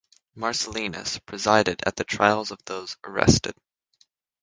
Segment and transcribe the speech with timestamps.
[0.35, 3.53] Marcellinus presided at the trials of those arrested.